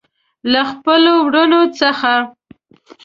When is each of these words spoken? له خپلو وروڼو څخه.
له 0.51 0.61
خپلو 0.71 1.13
وروڼو 1.27 1.61
څخه. 1.79 2.13